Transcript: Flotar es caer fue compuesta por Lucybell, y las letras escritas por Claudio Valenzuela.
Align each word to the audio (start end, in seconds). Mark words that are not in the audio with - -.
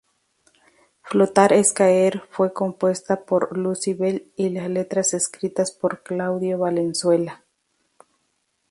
Flotar 1.03 1.53
es 1.53 1.73
caer 1.73 2.23
fue 2.31 2.53
compuesta 2.53 3.23
por 3.23 3.55
Lucybell, 3.55 4.31
y 4.35 4.49
las 4.49 4.67
letras 4.67 5.13
escritas 5.13 5.71
por 5.71 6.01
Claudio 6.01 6.57
Valenzuela. 6.57 7.43